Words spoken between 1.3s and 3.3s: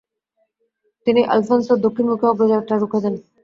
অলফেনসোর দক্ষিণমুখী অগ্রযাত্রা রুখে দেন।